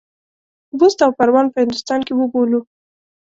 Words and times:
بُست 0.79 0.97
او 1.05 1.11
پروان 1.19 1.45
په 1.51 1.57
هندوستان 1.63 1.99
کې 2.05 2.13
وبولو. 2.15 2.59